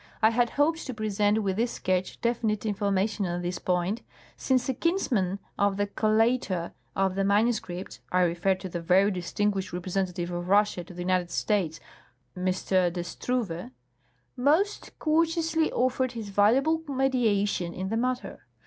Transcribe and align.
I 0.19 0.31
had 0.31 0.49
hoped 0.57 0.87
to 0.87 0.95
present 0.95 1.43
with 1.43 1.57
this 1.57 1.73
sketch 1.73 2.19
definite 2.21 2.65
information 2.65 3.27
on 3.27 3.43
this 3.43 3.59
point, 3.59 4.01
since 4.35 4.67
a 4.67 4.73
kinsman 4.73 5.37
of 5.59 5.77
the 5.77 5.85
collator 5.85 6.71
of 6.95 7.13
the 7.13 7.23
manuscripts 7.23 7.99
(I 8.11 8.21
refer 8.21 8.55
to 8.55 8.67
the 8.67 8.81
very 8.81 9.11
distinguished 9.11 9.71
representative 9.71 10.31
of 10.31 10.49
Russia 10.49 10.83
to 10.85 10.95
the 10.95 11.03
United 11.03 11.29
States, 11.29 11.79
M. 12.35 12.45
de 12.45 13.03
Struve) 13.03 13.69
most 14.35 14.97
courteously 14.97 15.71
offered 15.71 16.13
his 16.13 16.29
valuable 16.29 16.81
mediation 16.87 17.71
in 17.71 17.89
the 17.89 17.97
matter. 17.97 18.47